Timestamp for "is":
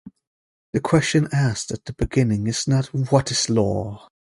2.47-2.67, 3.29-3.51